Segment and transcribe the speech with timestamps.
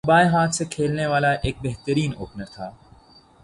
[0.03, 2.67] وہ بائیں ہاتھ سےکھیلنے والا ایک بہترین اوپنر تھا